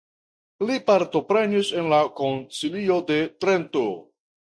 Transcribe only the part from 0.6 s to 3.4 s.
Li partoprenis en la Koncilio de